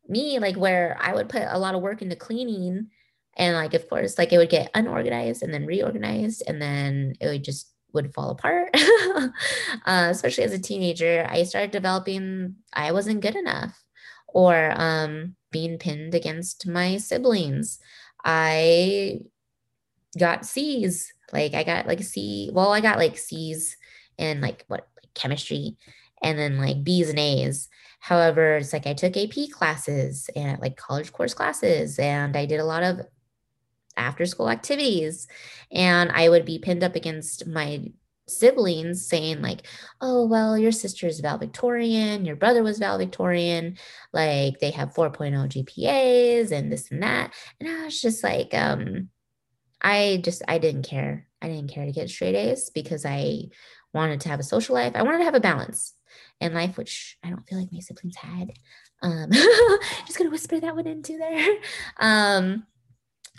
me 0.08 0.38
like 0.38 0.56
where 0.56 0.96
i 1.00 1.14
would 1.14 1.28
put 1.28 1.42
a 1.48 1.58
lot 1.58 1.74
of 1.74 1.82
work 1.82 2.02
into 2.02 2.16
cleaning 2.16 2.88
and 3.36 3.56
like 3.56 3.74
of 3.74 3.88
course 3.88 4.18
like 4.18 4.32
it 4.32 4.38
would 4.38 4.50
get 4.50 4.70
unorganized 4.74 5.42
and 5.42 5.52
then 5.52 5.66
reorganized 5.66 6.42
and 6.46 6.60
then 6.60 7.14
it 7.20 7.26
would 7.26 7.44
just 7.44 7.72
would 7.92 8.12
fall 8.14 8.30
apart. 8.30 8.74
Uh, 9.86 10.08
especially 10.10 10.44
as 10.44 10.52
a 10.52 10.58
teenager 10.58 11.26
i 11.30 11.42
started 11.42 11.70
developing 11.70 12.54
i 12.72 12.92
wasn't 12.92 13.20
good 13.20 13.36
enough 13.36 13.82
or 14.28 14.72
um, 14.76 15.34
being 15.50 15.78
pinned 15.78 16.14
against 16.14 16.66
my 16.66 16.98
siblings. 16.98 17.78
I 18.24 19.20
got 20.18 20.44
c's 20.46 21.12
like 21.32 21.54
i 21.54 21.62
got 21.62 21.86
like 21.86 22.02
c 22.02 22.50
well 22.52 22.72
i 22.72 22.80
got 22.80 22.98
like 22.98 23.18
c's 23.18 23.76
in 24.18 24.40
like 24.40 24.64
what 24.68 24.88
like 25.02 25.12
chemistry 25.14 25.76
and 26.22 26.38
then 26.38 26.58
like 26.58 26.82
b's 26.82 27.10
and 27.10 27.18
a's 27.18 27.68
however 28.06 28.56
it's 28.56 28.72
like 28.72 28.86
i 28.86 28.94
took 28.94 29.16
ap 29.16 29.34
classes 29.52 30.30
and 30.36 30.60
like 30.60 30.76
college 30.76 31.12
course 31.12 31.34
classes 31.34 31.98
and 31.98 32.36
i 32.36 32.46
did 32.46 32.60
a 32.60 32.64
lot 32.64 32.82
of 32.82 33.00
after 33.96 34.26
school 34.26 34.50
activities. 34.50 35.26
And 35.72 36.10
I 36.12 36.28
would 36.28 36.44
be 36.44 36.58
pinned 36.58 36.84
up 36.84 36.96
against 36.96 37.46
my 37.46 37.90
siblings 38.28 39.06
saying 39.06 39.40
like 39.40 39.64
oh 40.00 40.26
well 40.26 40.58
your 40.58 40.72
sister 40.72 41.06
is 41.06 41.20
valedictorian 41.20 42.24
your 42.24 42.34
brother 42.34 42.60
was 42.60 42.76
valedictorian 42.76 43.78
like 44.12 44.58
they 44.58 44.72
have 44.72 44.92
4.0 44.92 45.46
gpas 45.46 46.50
and 46.50 46.72
this 46.72 46.90
and 46.90 47.04
that 47.04 47.32
and 47.60 47.68
i 47.68 47.84
was 47.84 48.02
just 48.02 48.24
like 48.24 48.52
um 48.52 49.10
i 49.80 50.20
just 50.24 50.42
i 50.48 50.58
didn't 50.58 50.82
care 50.82 51.28
i 51.40 51.46
didn't 51.46 51.70
care 51.70 51.86
to 51.86 51.92
get 51.92 52.10
straight 52.10 52.34
a's 52.34 52.68
because 52.70 53.04
i 53.06 53.44
wanted 53.92 54.20
to 54.20 54.28
have 54.28 54.40
a 54.40 54.44
social 54.44 54.74
life 54.74 54.92
i 54.94 55.02
wanted 55.02 55.18
to 55.18 55.24
have 55.24 55.34
a 55.34 55.40
balance 55.40 55.94
in 56.40 56.54
life 56.54 56.76
which 56.76 57.16
i 57.24 57.30
don't 57.30 57.46
feel 57.48 57.58
like 57.58 57.72
my 57.72 57.80
siblings 57.80 58.16
had 58.16 58.52
um 59.02 59.30
just 60.06 60.18
gonna 60.18 60.30
whisper 60.30 60.60
that 60.60 60.76
one 60.76 60.86
into 60.86 61.16
there 61.16 61.56
um 61.98 62.66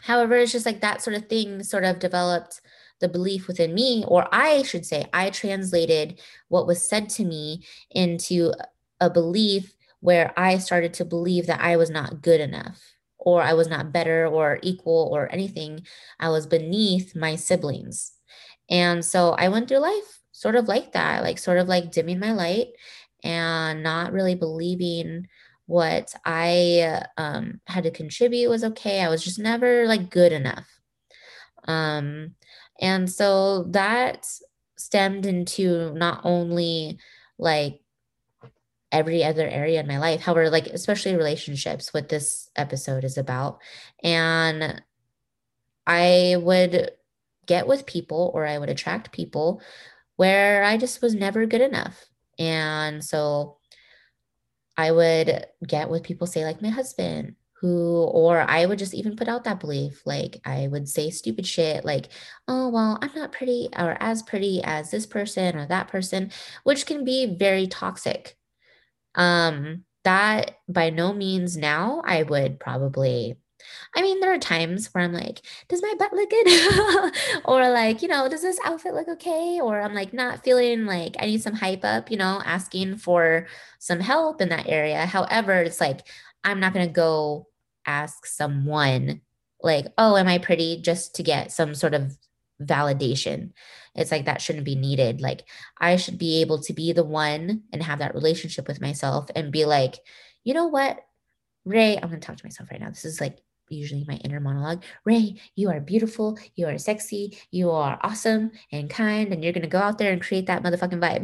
However, 0.02 0.36
it's 0.36 0.52
just 0.52 0.66
like 0.66 0.82
that 0.82 1.02
sort 1.02 1.16
of 1.16 1.28
thing 1.28 1.64
sort 1.64 1.84
of 1.84 2.00
developed 2.00 2.62
the 3.00 3.10
belief 3.10 3.48
within 3.48 3.74
me, 3.74 4.04
or 4.08 4.28
I 4.32 4.64
should 4.64 4.86
say, 4.86 5.06
I 5.14 5.30
translated 5.30 6.20
what 6.48 6.68
was 6.68 6.88
said 6.88 7.10
to 7.12 7.26
me 7.26 7.64
into 7.92 8.54
a 9.00 9.10
belief 9.10 9.76
where 10.00 10.34
I 10.38 10.58
started 10.58 10.94
to 10.96 11.06
believe 11.06 11.48
that 11.48 11.62
I 11.62 11.78
was 11.78 11.90
not 11.90 12.22
good 12.22 12.42
enough, 12.42 12.82
or 13.18 13.42
I 13.42 13.54
was 13.54 13.68
not 13.68 13.92
better 13.92 14.26
or 14.28 14.60
equal 14.64 15.10
or 15.12 15.32
anything. 15.32 15.86
I 16.20 16.30
was 16.30 16.48
beneath 16.48 17.16
my 17.16 17.36
siblings. 17.36 18.14
And 18.70 19.06
so 19.06 19.32
I 19.32 19.50
went 19.50 19.68
through 19.68 19.80
life 19.80 20.17
sort 20.38 20.56
of 20.56 20.68
like 20.68 20.92
that, 20.92 21.24
like 21.24 21.40
sort 21.40 21.58
of 21.58 21.68
like 21.68 21.92
dimming 21.92 22.20
my 22.20 22.32
light 22.32 22.68
and 23.24 23.82
not 23.82 24.14
really 24.14 24.36
believing 24.36 25.28
what 25.66 26.14
I 26.24 27.02
um, 27.18 27.60
had 27.66 27.86
to 27.86 27.92
contribute 27.92 28.48
was 28.48 28.64
okay. 28.64 29.02
I 29.02 29.10
was 29.10 29.24
just 29.24 29.40
never 29.40 29.88
like 29.88 30.12
good 30.12 30.32
enough. 30.32 30.68
Um, 31.68 32.36
and 32.80 33.10
so 33.12 33.64
that 33.72 34.28
stemmed 34.78 35.26
into 35.26 35.92
not 35.96 36.22
only 36.24 37.00
like 37.40 37.82
every 38.92 39.24
other 39.24 39.48
area 39.48 39.80
in 39.80 39.88
my 39.88 39.98
life, 39.98 40.22
however, 40.22 40.52
like 40.52 40.68
especially 40.68 41.16
relationships, 41.16 41.96
what 41.96 42.10
this 42.10 42.52
episode 42.56 43.04
is 43.04 43.18
about. 43.18 43.58
And 44.04 44.84
I 45.88 46.36
would 46.40 46.92
get 47.48 47.66
with 47.66 47.88
people 47.88 48.30
or 48.36 48.46
I 48.46 48.60
would 48.60 48.70
attract 48.70 49.12
people 49.12 49.64
where 50.18 50.64
I 50.64 50.78
just 50.78 51.02
was 51.02 51.16
never 51.16 51.46
good 51.46 51.62
enough. 51.62 52.06
And 52.38 53.04
so 53.04 53.58
I 54.76 54.92
would 54.92 55.46
get 55.66 55.90
with 55.90 56.04
people 56.04 56.28
say, 56.28 56.44
like 56.46 56.62
my 56.62 56.70
husband, 56.70 57.36
who, 57.62 58.04
or 58.04 58.40
I 58.40 58.66
would 58.66 58.78
just 58.78 58.94
even 58.94 59.16
put 59.16 59.28
out 59.28 59.46
that 59.46 59.60
belief. 59.60 60.02
Like 60.06 60.40
I 60.46 60.68
would 60.68 60.88
say 60.88 61.10
stupid 61.10 61.48
shit 61.48 61.84
like, 61.84 62.10
oh, 62.48 62.70
well, 62.70 63.00
I'm 63.02 63.12
not 63.16 63.32
pretty 63.32 63.70
or 63.76 63.98
as 64.00 64.22
pretty 64.22 64.62
as 64.64 64.92
this 64.92 65.08
person 65.08 65.58
or 65.58 65.66
that 65.68 65.88
person, 65.88 66.32
which 66.64 66.86
can 66.86 67.04
be 67.04 67.36
very 67.38 67.66
toxic. 67.66 68.36
Um, 69.16 69.86
that 70.04 70.58
by 70.70 70.92
no 70.92 71.14
means 71.14 71.58
now 71.58 72.04
I 72.06 72.24
would 72.24 72.60
probably 72.60 73.38
I 73.96 74.02
mean, 74.02 74.20
there 74.20 74.34
are 74.34 74.40
times 74.40 74.88
where 74.88 75.04
I'm 75.04 75.14
like, 75.14 75.42
does 75.68 75.82
my 75.82 75.94
butt 75.98 76.14
look 76.14 76.30
good? 76.30 77.14
or 77.46 77.70
like, 77.70 78.02
you 78.02 78.08
know, 78.08 78.28
does 78.30 78.42
this 78.42 78.60
outfit 78.66 78.94
look 78.94 79.08
okay? 79.08 79.60
Or 79.62 79.82
I'm 79.82 79.94
like 79.94 80.14
not 80.14 80.44
feeling 80.44 80.86
like 80.86 81.16
I 81.20 81.26
need 81.26 81.42
some 81.42 81.56
hype 81.56 81.84
up, 81.84 82.12
you 82.12 82.18
know, 82.18 82.42
asking 82.46 82.98
for 82.98 83.48
some 83.80 84.00
help 84.00 84.42
in 84.42 84.50
that 84.50 84.68
area. 84.68 85.06
However, 85.06 85.54
it's 85.54 85.82
like, 85.82 86.02
I'm 86.44 86.60
not 86.60 86.74
going 86.74 86.88
to 86.88 86.94
go 86.94 87.48
ask 87.86 88.26
someone 88.26 89.22
like, 89.62 89.88
oh, 89.98 90.18
am 90.18 90.28
I 90.28 90.38
pretty 90.38 90.82
just 90.82 91.16
to 91.16 91.24
get 91.24 91.52
some 91.52 91.76
sort 91.76 91.94
of 91.94 92.18
validation. 92.62 93.52
It's 93.96 94.12
like 94.12 94.26
that 94.26 94.42
shouldn't 94.42 94.66
be 94.66 94.76
needed. 94.76 95.22
Like 95.22 95.44
I 95.80 95.96
should 95.96 96.18
be 96.18 96.42
able 96.42 96.62
to 96.64 96.74
be 96.74 96.94
the 96.94 97.04
one 97.04 97.64
and 97.72 97.84
have 97.84 98.00
that 98.00 98.16
relationship 98.16 98.68
with 98.68 98.82
myself 98.82 99.30
and 99.36 99.52
be 99.52 99.66
like, 99.66 99.96
you 100.44 100.54
know 100.54 100.68
what, 100.68 101.00
Ray, 101.66 101.98
I'm 101.98 102.10
going 102.10 102.20
to 102.22 102.26
talk 102.26 102.38
to 102.38 102.46
myself 102.46 102.72
right 102.72 102.80
now. 102.80 102.90
This 102.90 103.06
is 103.06 103.20
like 103.20 103.40
usually 103.70 104.06
my 104.08 104.16
inner 104.24 104.40
monologue 104.40 104.84
ray 105.06 105.36
you 105.56 105.70
are 105.70 105.80
beautiful 105.80 106.38
you 106.56 106.66
are 106.66 106.78
sexy 106.78 107.38
you 107.52 107.70
are 107.70 108.00
awesome 108.02 108.52
and 108.72 108.90
kind 108.90 109.32
and 109.34 109.44
you're 109.44 109.54
going 109.54 109.62
to 109.62 109.68
go 109.68 109.80
out 109.80 109.98
there 109.98 110.12
and 110.12 110.22
create 110.22 110.46
that 110.46 110.64
motherfucking 110.64 111.02
vibe 111.02 111.24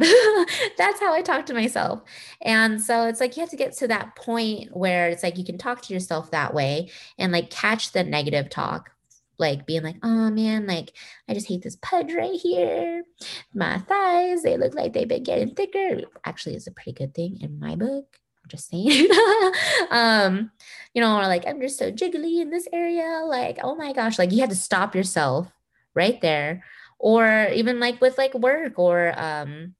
that's 0.78 1.00
how 1.00 1.12
i 1.12 1.22
talk 1.22 1.46
to 1.46 1.54
myself 1.54 2.02
and 2.42 2.80
so 2.80 3.06
it's 3.06 3.20
like 3.20 3.36
you 3.36 3.40
have 3.40 3.50
to 3.50 3.56
get 3.56 3.72
to 3.72 3.88
that 3.88 4.14
point 4.16 4.74
where 4.76 5.08
it's 5.08 5.22
like 5.22 5.38
you 5.38 5.44
can 5.44 5.58
talk 5.58 5.82
to 5.82 5.92
yourself 5.92 6.30
that 6.30 6.54
way 6.54 6.90
and 7.18 7.32
like 7.32 7.50
catch 7.50 7.92
the 7.92 8.04
negative 8.04 8.48
talk 8.50 8.90
like 9.38 9.66
being 9.66 9.82
like, 9.82 9.96
oh 10.02 10.30
man, 10.30 10.66
like 10.66 10.92
I 11.28 11.34
just 11.34 11.48
hate 11.48 11.62
this 11.62 11.76
pudge 11.82 12.12
right 12.12 12.38
here. 12.40 13.02
My 13.52 13.78
thighs, 13.78 14.42
they 14.42 14.56
look 14.56 14.74
like 14.74 14.92
they've 14.92 15.08
been 15.08 15.24
getting 15.24 15.54
thicker. 15.54 16.02
Actually, 16.24 16.54
it's 16.54 16.66
a 16.66 16.72
pretty 16.72 16.92
good 16.92 17.14
thing 17.14 17.38
in 17.40 17.58
my 17.58 17.74
book. 17.74 18.20
Just 18.48 18.70
saying. 18.70 19.08
um, 19.90 20.50
you 20.92 21.00
know, 21.00 21.16
or 21.18 21.26
like 21.26 21.46
I'm 21.46 21.60
just 21.60 21.78
so 21.78 21.90
jiggly 21.90 22.40
in 22.40 22.50
this 22.50 22.68
area. 22.72 23.22
Like, 23.26 23.58
oh 23.62 23.74
my 23.74 23.92
gosh, 23.92 24.18
like 24.18 24.32
you 24.32 24.40
had 24.40 24.50
to 24.50 24.56
stop 24.56 24.94
yourself 24.94 25.50
right 25.94 26.20
there. 26.20 26.64
Or 26.98 27.48
even 27.52 27.80
like 27.80 28.00
with 28.00 28.16
like 28.18 28.34
work 28.34 28.78
or 28.78 29.12
um 29.18 29.74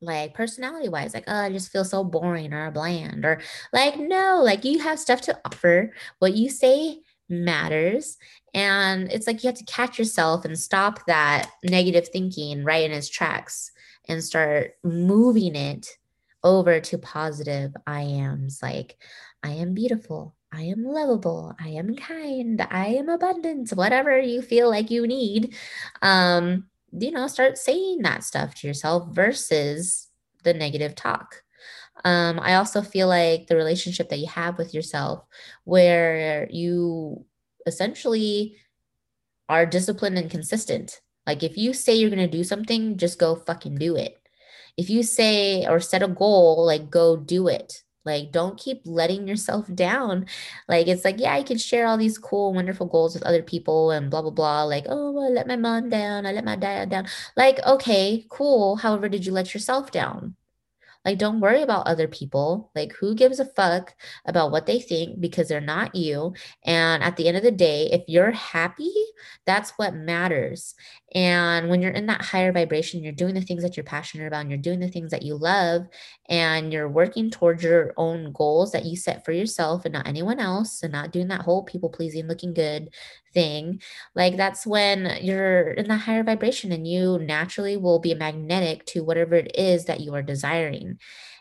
like 0.00 0.34
personality 0.34 0.88
wise, 0.88 1.14
like, 1.14 1.24
oh, 1.28 1.42
I 1.42 1.50
just 1.50 1.70
feel 1.70 1.84
so 1.84 2.02
boring 2.04 2.52
or 2.52 2.70
bland, 2.70 3.24
or 3.24 3.40
like, 3.72 3.98
no, 3.98 4.40
like 4.42 4.64
you 4.64 4.80
have 4.80 4.98
stuff 4.98 5.20
to 5.22 5.38
offer. 5.44 5.92
What 6.18 6.34
you 6.34 6.50
say 6.50 6.98
matters. 7.28 8.18
And 8.54 9.10
it's 9.10 9.26
like 9.26 9.42
you 9.42 9.48
have 9.48 9.58
to 9.58 9.64
catch 9.64 9.98
yourself 9.98 10.44
and 10.44 10.58
stop 10.58 11.06
that 11.06 11.50
negative 11.64 12.08
thinking 12.08 12.64
right 12.64 12.84
in 12.84 12.92
its 12.92 13.08
tracks 13.08 13.70
and 14.08 14.22
start 14.22 14.72
moving 14.84 15.56
it 15.56 15.96
over 16.44 16.80
to 16.80 16.98
positive 16.98 17.72
I 17.86 18.02
ams 18.02 18.60
like 18.62 18.96
I 19.42 19.50
am 19.52 19.74
beautiful, 19.74 20.36
I 20.52 20.62
am 20.62 20.84
lovable, 20.84 21.54
I 21.60 21.68
am 21.68 21.96
kind, 21.96 22.66
I 22.70 22.86
am 22.88 23.08
abundant, 23.08 23.70
whatever 23.70 24.18
you 24.18 24.42
feel 24.42 24.68
like 24.70 24.90
you 24.90 25.06
need. 25.06 25.54
Um, 26.00 26.66
you 26.92 27.10
know, 27.10 27.26
start 27.26 27.58
saying 27.58 28.02
that 28.02 28.22
stuff 28.22 28.54
to 28.56 28.66
yourself 28.66 29.08
versus 29.14 30.08
the 30.44 30.54
negative 30.54 30.94
talk. 30.94 31.42
Um, 32.04 32.38
I 32.40 32.54
also 32.54 32.82
feel 32.82 33.08
like 33.08 33.46
the 33.46 33.56
relationship 33.56 34.08
that 34.10 34.18
you 34.18 34.28
have 34.28 34.58
with 34.58 34.74
yourself, 34.74 35.24
where 35.64 36.48
you 36.50 37.24
essentially 37.66 38.56
are 39.48 39.66
disciplined 39.66 40.18
and 40.18 40.30
consistent. 40.30 41.00
Like 41.26 41.42
if 41.42 41.56
you 41.56 41.72
say 41.72 41.94
you're 41.94 42.10
going 42.10 42.30
to 42.30 42.36
do 42.36 42.44
something, 42.44 42.96
just 42.96 43.18
go 43.18 43.36
fucking 43.36 43.76
do 43.76 43.96
it 43.96 44.21
if 44.76 44.90
you 44.90 45.02
say 45.02 45.66
or 45.66 45.80
set 45.80 46.02
a 46.02 46.08
goal, 46.08 46.64
like 46.66 46.90
go 46.90 47.16
do 47.16 47.48
it. 47.48 47.82
Like, 48.04 48.32
don't 48.32 48.58
keep 48.58 48.82
letting 48.84 49.28
yourself 49.28 49.66
down. 49.74 50.26
Like, 50.68 50.88
it's 50.88 51.04
like, 51.04 51.20
yeah, 51.20 51.34
I 51.34 51.42
can 51.42 51.58
share 51.58 51.86
all 51.86 51.96
these 51.96 52.18
cool, 52.18 52.52
wonderful 52.52 52.86
goals 52.86 53.14
with 53.14 53.22
other 53.22 53.42
people 53.42 53.90
and 53.90 54.10
blah, 54.10 54.22
blah, 54.22 54.30
blah. 54.30 54.64
Like, 54.64 54.86
oh, 54.88 55.24
I 55.24 55.28
let 55.28 55.46
my 55.46 55.56
mom 55.56 55.88
down. 55.88 56.26
I 56.26 56.32
let 56.32 56.44
my 56.44 56.56
dad 56.56 56.90
down. 56.90 57.06
Like, 57.36 57.60
okay, 57.66 58.26
cool. 58.28 58.76
However, 58.76 59.08
did 59.08 59.26
you 59.26 59.32
let 59.32 59.54
yourself 59.54 59.90
down? 59.92 60.36
Like, 61.04 61.18
don't 61.18 61.40
worry 61.40 61.62
about 61.62 61.88
other 61.88 62.06
people. 62.06 62.70
Like, 62.76 62.92
who 62.92 63.14
gives 63.16 63.40
a 63.40 63.44
fuck 63.44 63.94
about 64.24 64.52
what 64.52 64.66
they 64.66 64.78
think 64.78 65.20
because 65.20 65.48
they're 65.48 65.60
not 65.60 65.96
you? 65.96 66.34
And 66.64 67.02
at 67.02 67.16
the 67.16 67.26
end 67.26 67.36
of 67.36 67.42
the 67.42 67.50
day, 67.50 67.88
if 67.90 68.02
you're 68.06 68.30
happy, 68.30 68.92
that's 69.44 69.72
what 69.72 69.94
matters. 69.94 70.74
And 71.14 71.68
when 71.68 71.82
you're 71.82 71.90
in 71.90 72.06
that 72.06 72.22
higher 72.22 72.52
vibration, 72.52 73.02
you're 73.02 73.12
doing 73.12 73.34
the 73.34 73.42
things 73.42 73.62
that 73.62 73.76
you're 73.76 73.84
passionate 73.84 74.26
about 74.26 74.40
and 74.40 74.50
you're 74.50 74.58
doing 74.58 74.80
the 74.80 74.88
things 74.88 75.10
that 75.10 75.22
you 75.22 75.36
love 75.36 75.86
and 76.28 76.72
you're 76.72 76.88
working 76.88 77.30
towards 77.30 77.62
your 77.62 77.92
own 77.98 78.32
goals 78.32 78.72
that 78.72 78.86
you 78.86 78.96
set 78.96 79.24
for 79.24 79.32
yourself 79.32 79.84
and 79.84 79.92
not 79.92 80.08
anyone 80.08 80.40
else 80.40 80.82
and 80.82 80.92
not 80.92 81.12
doing 81.12 81.28
that 81.28 81.42
whole 81.42 81.64
people 81.64 81.90
pleasing, 81.90 82.26
looking 82.28 82.54
good 82.54 82.88
thing. 83.34 83.82
Like 84.14 84.36
that's 84.36 84.66
when 84.66 85.18
you're 85.22 85.72
in 85.72 85.88
the 85.88 85.96
higher 85.96 86.24
vibration 86.24 86.72
and 86.72 86.86
you 86.86 87.18
naturally 87.18 87.76
will 87.76 87.98
be 87.98 88.14
magnetic 88.14 88.86
to 88.86 89.04
whatever 89.04 89.34
it 89.34 89.54
is 89.54 89.84
that 89.86 90.00
you 90.00 90.14
are 90.14 90.22
desiring. 90.22 90.98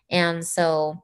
And 0.10 0.46
so, 0.46 1.04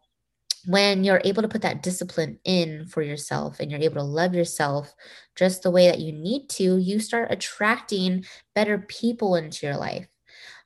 when 0.68 1.06
you're 1.06 1.22
able 1.24 1.42
to 1.42 1.48
put 1.48 1.62
that 1.62 1.82
discipline 1.82 2.38
in 2.44 2.86
for 2.88 3.02
yourself 3.02 3.60
and 3.60 3.72
you're 3.72 3.80
able 3.80 3.96
to 3.96 4.04
love 4.04 4.36
yourself 4.36 4.94
just 5.34 5.64
the 5.64 5.72
way 5.72 5.88
that 5.88 6.00
you 6.00 6.12
need 6.12 6.50
to, 6.50 6.78
you 6.78 7.00
start 7.00 7.32
attracting 7.32 8.26
better 8.54 8.78
people 8.78 9.38
into 9.38 9.66
your 9.66 9.78
life. 9.78 10.08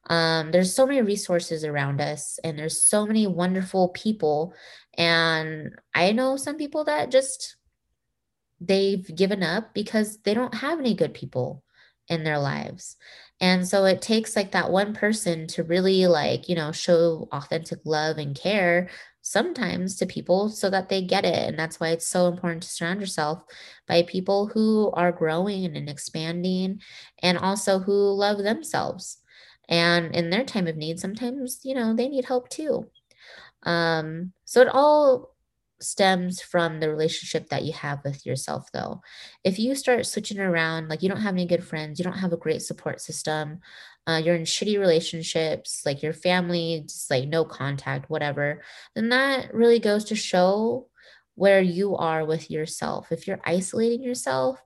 Um, 0.09 0.49
there's 0.49 0.73
so 0.73 0.87
many 0.87 1.03
resources 1.03 1.63
around 1.63 2.01
us, 2.01 2.39
and 2.43 2.57
there's 2.57 2.81
so 2.81 3.05
many 3.05 3.27
wonderful 3.27 3.89
people. 3.89 4.55
And 4.97 5.75
I 5.93 6.11
know 6.13 6.35
some 6.35 6.57
people 6.57 6.83
that 6.85 7.11
just 7.11 7.57
they've 8.59 9.15
given 9.15 9.43
up 9.43 9.73
because 9.75 10.17
they 10.23 10.33
don't 10.33 10.55
have 10.55 10.79
any 10.79 10.95
good 10.95 11.13
people 11.13 11.63
in 12.07 12.23
their 12.23 12.39
lives. 12.39 12.97
And 13.39 13.67
so 13.67 13.85
it 13.85 14.01
takes 14.01 14.35
like 14.35 14.51
that 14.51 14.71
one 14.71 14.93
person 14.93 15.47
to 15.47 15.63
really 15.63 16.05
like, 16.07 16.49
you 16.49 16.55
know, 16.55 16.71
show 16.71 17.27
authentic 17.31 17.79
love 17.85 18.17
and 18.17 18.35
care 18.35 18.89
sometimes 19.31 19.95
to 19.95 20.05
people 20.05 20.49
so 20.49 20.69
that 20.69 20.89
they 20.89 21.01
get 21.01 21.25
it. 21.25 21.47
And 21.47 21.57
that's 21.57 21.79
why 21.79 21.89
it's 21.89 22.07
so 22.07 22.27
important 22.27 22.63
to 22.63 22.69
surround 22.69 22.99
yourself 22.99 23.43
by 23.87 24.03
people 24.03 24.47
who 24.47 24.91
are 24.91 25.11
growing 25.11 25.77
and 25.77 25.89
expanding 25.89 26.81
and 27.21 27.37
also 27.37 27.79
who 27.79 27.93
love 27.93 28.39
themselves. 28.39 29.17
And 29.69 30.13
in 30.15 30.29
their 30.29 30.43
time 30.43 30.67
of 30.67 30.75
need, 30.75 30.99
sometimes, 30.99 31.61
you 31.63 31.75
know, 31.75 31.95
they 31.95 32.09
need 32.09 32.25
help 32.25 32.49
too. 32.49 32.89
Um, 33.63 34.33
so 34.43 34.61
it 34.61 34.67
all 34.67 35.31
stems 35.81 36.41
from 36.41 36.79
the 36.79 36.89
relationship 36.89 37.49
that 37.49 37.63
you 37.63 37.73
have 37.73 37.99
with 38.05 38.25
yourself 38.25 38.71
though 38.71 39.01
if 39.43 39.57
you 39.57 39.73
start 39.75 40.05
switching 40.05 40.39
around 40.39 40.87
like 40.87 41.01
you 41.01 41.09
don't 41.09 41.21
have 41.21 41.33
any 41.33 41.45
good 41.45 41.63
friends 41.63 41.99
you 41.99 42.03
don't 42.03 42.19
have 42.19 42.33
a 42.33 42.37
great 42.37 42.61
support 42.61 43.01
system 43.01 43.59
uh, 44.07 44.21
you're 44.23 44.35
in 44.35 44.43
shitty 44.43 44.79
relationships 44.79 45.83
like 45.85 46.01
your 46.01 46.13
family 46.13 46.83
just 46.87 47.09
like 47.09 47.27
no 47.27 47.45
contact 47.45 48.09
whatever 48.09 48.61
then 48.95 49.09
that 49.09 49.53
really 49.53 49.79
goes 49.79 50.05
to 50.05 50.15
show 50.15 50.87
where 51.35 51.61
you 51.61 51.95
are 51.95 52.25
with 52.25 52.49
yourself 52.51 53.11
if 53.11 53.27
you're 53.27 53.41
isolating 53.45 54.01
yourself 54.01 54.59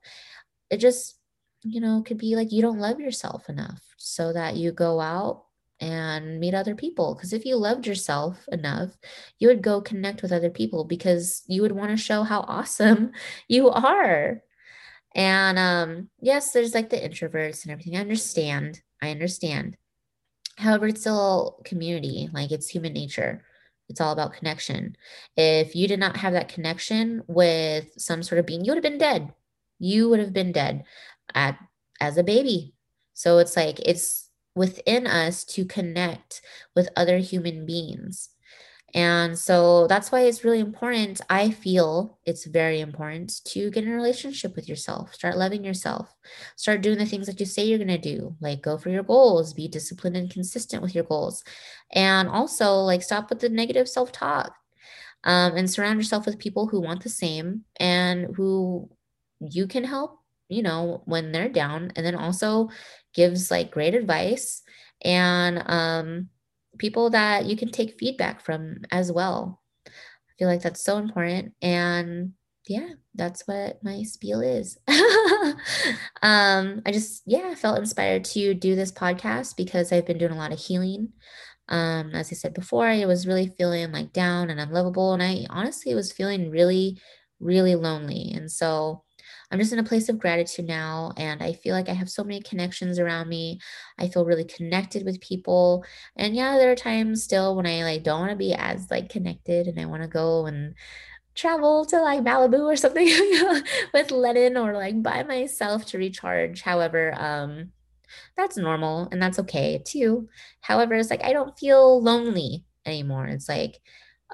it 0.69 0.77
just 0.77 1.17
you 1.63 1.81
know 1.81 2.01
could 2.01 2.17
be 2.17 2.35
like 2.35 2.51
you 2.51 2.61
don't 2.61 2.79
love 2.79 2.99
yourself 2.99 3.49
enough 3.49 3.81
so 3.97 4.33
that 4.33 4.55
you 4.55 4.71
go 4.71 4.99
out 4.99 5.45
and 5.79 6.39
meet 6.39 6.53
other 6.53 6.75
people. 6.75 7.15
Because 7.15 7.33
if 7.33 7.45
you 7.45 7.57
loved 7.57 7.87
yourself 7.87 8.47
enough, 8.51 8.91
you 9.39 9.47
would 9.47 9.61
go 9.61 9.81
connect 9.81 10.21
with 10.21 10.31
other 10.31 10.49
people 10.49 10.85
because 10.85 11.43
you 11.47 11.61
would 11.61 11.71
want 11.71 11.91
to 11.91 11.97
show 11.97 12.23
how 12.23 12.41
awesome 12.47 13.11
you 13.47 13.69
are. 13.69 14.41
And 15.13 15.57
um, 15.57 16.09
yes, 16.19 16.51
there's 16.51 16.73
like 16.73 16.89
the 16.89 16.97
introverts 16.97 17.63
and 17.63 17.71
everything. 17.71 17.95
I 17.95 18.01
understand. 18.01 18.81
I 19.01 19.11
understand. 19.11 19.77
However, 20.57 20.87
it's 20.87 21.01
still 21.01 21.61
community, 21.65 22.29
like 22.33 22.51
it's 22.51 22.69
human 22.69 22.93
nature. 22.93 23.43
It's 23.89 24.01
all 24.01 24.13
about 24.13 24.33
connection. 24.33 24.95
If 25.35 25.75
you 25.75 25.87
did 25.87 25.99
not 25.99 26.17
have 26.17 26.33
that 26.33 26.49
connection 26.49 27.23
with 27.27 27.89
some 27.97 28.23
sort 28.23 28.39
of 28.39 28.45
being, 28.45 28.63
you 28.63 28.71
would 28.71 28.83
have 28.83 28.91
been 28.91 28.97
dead. 28.97 29.33
You 29.79 30.09
would 30.09 30.19
have 30.19 30.33
been 30.33 30.51
dead 30.51 30.85
at 31.33 31.59
as 31.99 32.17
a 32.17 32.23
baby. 32.23 32.73
So 33.13 33.37
it's 33.37 33.55
like 33.55 33.79
it's 33.81 34.29
within 34.55 35.05
us 35.07 35.43
to 35.43 35.65
connect 35.65 36.41
with 36.75 36.89
other 36.95 37.17
human 37.17 37.65
beings. 37.65 38.29
And 38.95 39.37
so 39.37 39.87
that's 39.87 40.11
why 40.11 40.21
it's 40.21 40.43
really 40.43 40.61
important. 40.61 41.21
I 41.29 41.51
feel 41.51 42.17
it's 42.25 42.45
very 42.45 42.79
important 42.79 43.43
to 43.45 43.69
get 43.69 43.83
in 43.83 43.91
a 43.91 43.95
relationship 43.95 44.55
with 44.55 44.67
yourself, 44.67 45.13
start 45.13 45.37
loving 45.37 45.63
yourself, 45.63 46.15
start 46.55 46.81
doing 46.81 46.97
the 46.97 47.05
things 47.05 47.27
that 47.27 47.39
you 47.39 47.45
say 47.45 47.65
you're 47.65 47.77
going 47.77 47.89
to 47.89 47.97
do, 47.97 48.35
like 48.41 48.63
go 48.63 48.77
for 48.77 48.89
your 48.89 49.03
goals, 49.03 49.53
be 49.53 49.67
disciplined 49.67 50.17
and 50.17 50.31
consistent 50.31 50.81
with 50.81 50.95
your 50.95 51.03
goals. 51.03 51.43
And 51.93 52.29
also, 52.29 52.73
like, 52.77 53.03
stop 53.03 53.29
with 53.29 53.41
the 53.41 53.49
negative 53.49 53.87
self 53.89 54.11
talk 54.11 54.55
um, 55.25 55.57
and 55.57 55.69
surround 55.69 55.99
yourself 55.99 56.25
with 56.25 56.39
people 56.39 56.67
who 56.67 56.81
want 56.81 57.03
the 57.03 57.09
same 57.09 57.65
and 57.79 58.35
who 58.35 58.89
you 59.41 59.67
can 59.67 59.83
help 59.83 60.19
you 60.47 60.61
know, 60.61 61.01
when 61.05 61.31
they're 61.31 61.49
down, 61.49 61.91
and 61.95 62.05
then 62.05 62.15
also 62.15 62.69
gives 63.13 63.49
like 63.49 63.71
great 63.71 63.95
advice 63.95 64.61
and 65.03 65.63
um, 65.65 66.29
people 66.77 67.09
that 67.11 67.45
you 67.45 67.55
can 67.55 67.71
take 67.71 67.99
feedback 67.99 68.41
from 68.41 68.77
as 68.91 69.11
well. 69.11 69.61
I 69.87 69.91
feel 70.37 70.47
like 70.47 70.61
that's 70.61 70.83
so 70.83 70.97
important. 70.97 71.53
And 71.61 72.33
yeah, 72.67 72.89
that's 73.13 73.47
what 73.47 73.83
my 73.83 74.03
spiel 74.03 74.41
is. 74.41 74.77
um, 74.87 76.81
I 76.85 76.91
just, 76.91 77.23
yeah, 77.25 77.53
felt 77.55 77.77
inspired 77.77 78.25
to 78.25 78.53
do 78.53 78.75
this 78.75 78.91
podcast 78.91 79.55
because 79.55 79.91
I've 79.91 80.05
been 80.05 80.17
doing 80.17 80.31
a 80.31 80.37
lot 80.37 80.51
of 80.51 80.59
healing. 80.59 81.13
Um, 81.69 82.11
as 82.13 82.31
I 82.31 82.35
said 82.35 82.53
before, 82.53 82.85
I 82.87 83.05
was 83.05 83.27
really 83.27 83.47
feeling 83.57 83.91
like 83.91 84.13
down 84.13 84.49
and 84.49 84.59
unlovable. 84.59 85.13
And 85.13 85.23
I 85.23 85.45
honestly 85.49 85.95
was 85.95 86.11
feeling 86.11 86.51
really, 86.51 86.99
really 87.39 87.75
lonely. 87.75 88.31
And 88.33 88.51
so 88.51 89.04
I'm 89.51 89.59
just 89.59 89.73
in 89.73 89.79
a 89.79 89.83
place 89.83 90.09
of 90.09 90.19
gratitude 90.19 90.65
now. 90.65 91.13
And 91.17 91.41
I 91.41 91.53
feel 91.53 91.73
like 91.73 91.89
I 91.89 91.93
have 91.93 92.09
so 92.09 92.23
many 92.23 92.41
connections 92.41 92.99
around 92.99 93.29
me. 93.29 93.59
I 93.97 94.07
feel 94.07 94.25
really 94.25 94.45
connected 94.45 95.05
with 95.05 95.21
people. 95.21 95.83
And 96.15 96.35
yeah, 96.35 96.57
there 96.57 96.71
are 96.71 96.75
times 96.75 97.23
still 97.23 97.55
when 97.55 97.67
I 97.67 97.83
like 97.83 98.03
don't 98.03 98.19
want 98.19 98.31
to 98.31 98.37
be 98.37 98.53
as 98.53 98.89
like 98.89 99.09
connected 99.09 99.67
and 99.67 99.79
I 99.79 99.85
want 99.85 100.03
to 100.03 100.07
go 100.09 100.45
and 100.45 100.75
travel 101.35 101.85
to 101.85 102.01
like 102.01 102.21
Malibu 102.23 102.61
or 102.61 102.75
something 102.75 103.07
with 103.93 104.11
Lennon 104.11 104.57
or 104.57 104.73
like 104.73 105.01
by 105.03 105.23
myself 105.23 105.85
to 105.87 105.97
recharge. 105.97 106.61
However, 106.61 107.13
um, 107.17 107.71
that's 108.37 108.57
normal 108.57 109.07
and 109.11 109.21
that's 109.21 109.39
okay 109.39 109.81
too. 109.85 110.29
However, 110.61 110.95
it's 110.95 111.09
like 111.09 111.23
I 111.23 111.33
don't 111.33 111.57
feel 111.57 112.01
lonely 112.01 112.63
anymore. 112.85 113.27
It's 113.27 113.49
like, 113.49 113.79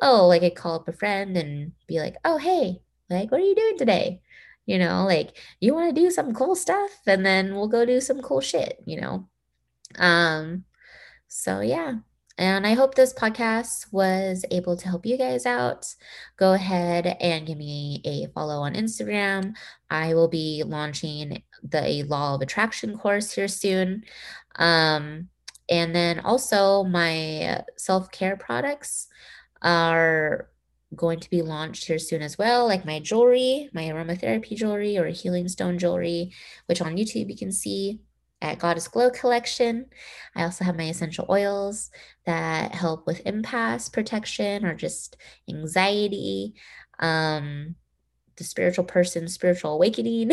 oh, 0.02 0.28
like 0.28 0.44
I 0.44 0.50
call 0.50 0.76
up 0.76 0.88
a 0.88 0.94
friend 0.94 1.38
and 1.38 1.74
be 1.88 2.00
like, 2.00 2.16
oh, 2.26 2.38
hey, 2.38 2.82
like, 3.10 3.32
what 3.32 3.42
are 3.42 3.46
you 3.46 3.56
doing 3.56 3.78
today? 3.78 4.22
You 4.66 4.78
know 4.78 5.06
like 5.06 5.38
you 5.60 5.74
want 5.74 5.94
to 5.94 6.02
do 6.02 6.10
some 6.12 6.34
cool 6.34 6.56
stuff 6.56 6.92
and 7.08 7.26
then 7.26 7.56
we'll 7.56 7.68
go 7.68 7.86
do 7.86 8.00
some 8.00 8.22
cool 8.22 8.42
shit 8.42 8.82
you 8.86 9.00
know 9.00 9.28
um 10.00 10.64
so 11.28 11.60
yeah 11.62 11.96
and 12.42 12.66
I 12.66 12.74
hope 12.74 12.96
this 12.96 13.14
podcast 13.14 13.92
was 13.92 14.44
able 14.50 14.76
to 14.76 14.88
help 14.88 15.06
you 15.06 15.16
guys 15.16 15.46
out. 15.46 15.86
Go 16.38 16.54
ahead 16.54 17.18
and 17.20 17.46
give 17.46 17.60
me 17.60 18.02
a 18.04 18.34
follow 18.34 18.62
on 18.62 18.74
Instagram. 18.74 19.54
I 19.92 20.16
will 20.16 20.28
be 20.28 20.64
launching 20.66 21.44
the 21.62 22.04
Law 22.08 22.34
of 22.34 22.42
Attraction 22.42 22.98
course 22.98 23.32
here 23.32 23.48
soon. 23.48 24.04
Um, 24.56 25.30
and 25.70 25.96
then 25.96 26.20
also, 26.22 26.84
my 26.84 27.64
self 27.78 28.10
care 28.12 28.38
products 28.38 29.08
are 29.62 30.50
going 30.96 31.20
to 31.20 31.30
be 31.30 31.42
launched 31.42 31.86
here 31.86 32.00
soon 32.00 32.22
as 32.22 32.38
well, 32.38 32.68
like 32.68 32.86
my 32.86 33.00
jewelry, 33.00 33.70
my 33.74 33.84
aromatherapy 33.84 34.56
jewelry 34.56 34.98
or 34.98 35.08
healing 35.08 35.48
stone 35.48 35.78
jewelry, 35.78 36.34
which 36.66 36.82
on 36.82 36.98
YouTube 36.98 37.30
you 37.30 37.38
can 37.38 37.52
see 37.52 38.00
at 38.42 38.60
Goddess 38.60 38.88
Glow 38.88 39.10
Collection. 39.10 39.86
I 40.36 40.44
also 40.44 40.66
have 40.66 40.76
my 40.76 40.90
essential 40.90 41.26
oils 41.30 41.92
that 42.26 42.74
help 42.74 43.06
with 43.06 43.24
empaths 43.24 43.92
protection 43.92 44.66
or 44.66 44.74
just 44.74 45.18
anxiety. 45.50 46.56
Um, 47.00 47.76
the 48.42 48.48
spiritual 48.48 48.84
person, 48.84 49.28
spiritual 49.28 49.74
awakening, 49.74 50.32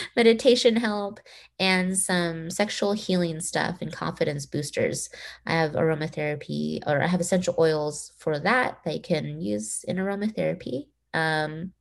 meditation 0.16 0.76
help, 0.76 1.20
and 1.58 1.98
some 1.98 2.50
sexual 2.50 2.92
healing 2.92 3.40
stuff 3.40 3.78
and 3.80 3.92
confidence 3.92 4.46
boosters. 4.46 5.10
I 5.46 5.52
have 5.54 5.72
aromatherapy 5.72 6.80
or 6.86 7.02
I 7.02 7.06
have 7.06 7.20
essential 7.20 7.56
oils 7.58 8.12
for 8.18 8.38
that 8.38 8.78
that 8.84 8.94
you 8.94 9.00
can 9.00 9.40
use 9.40 9.84
in 9.84 9.96
aromatherapy 9.96 10.86
um, 11.12 11.72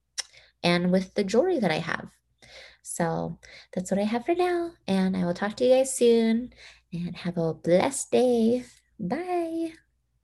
and 0.63 0.91
with 0.91 1.13
the 1.13 1.23
jewelry 1.23 1.59
that 1.59 1.71
I 1.71 1.79
have. 1.79 2.09
So 2.81 3.39
that's 3.73 3.91
what 3.91 3.99
I 3.99 4.03
have 4.03 4.25
for 4.25 4.35
now. 4.35 4.71
And 4.87 5.15
I 5.15 5.25
will 5.25 5.33
talk 5.33 5.55
to 5.57 5.65
you 5.65 5.75
guys 5.75 5.95
soon 5.95 6.53
and 6.91 7.15
have 7.15 7.37
a 7.37 7.53
blessed 7.53 8.11
day. 8.11 8.65
Bye. 8.99 9.73